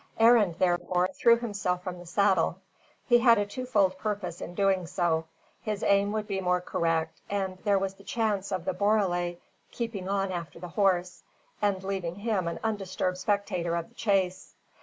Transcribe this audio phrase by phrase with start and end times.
[0.19, 2.57] Arend, therefore, threw himself from the saddle.
[3.05, 5.25] He had a twofold purpose in doing so.
[5.61, 9.37] His aim would be more correct, and there was the chance of the borele
[9.69, 11.21] keeping on after the horse,
[11.61, 14.55] and leaving him an undisturbed spectator of the chase.